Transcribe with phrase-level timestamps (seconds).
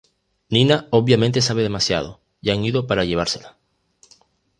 [0.49, 3.59] Nina obviamente sabe demasiado, y han ido para llevársela.